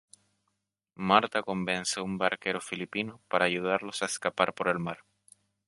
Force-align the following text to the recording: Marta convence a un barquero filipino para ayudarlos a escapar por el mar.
Marta 1.09 1.43
convence 1.49 1.93
a 1.99 2.05
un 2.09 2.17
barquero 2.21 2.59
filipino 2.59 3.21
para 3.29 3.45
ayudarlos 3.45 4.01
a 4.01 4.07
escapar 4.07 4.55
por 4.55 4.67
el 4.67 4.79
mar. 4.79 5.05